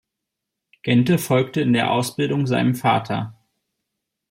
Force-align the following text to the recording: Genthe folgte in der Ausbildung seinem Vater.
Genthe 0.81 1.19
folgte 1.19 1.61
in 1.61 1.73
der 1.73 1.91
Ausbildung 1.91 2.47
seinem 2.47 2.73
Vater. 2.73 3.37